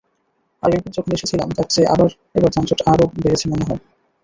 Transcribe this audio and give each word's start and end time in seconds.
আগেরবার 0.63 0.91
যখন 0.93 1.11
এসেছিলাম, 1.13 1.47
তার 1.51 1.67
চেয়ে 1.69 1.89
এবার 2.35 2.49
যানজট 2.55 2.79
আরও 2.91 3.05
বেড়েছে 3.15 3.45
মনে 3.51 3.65
হয়। 3.67 3.81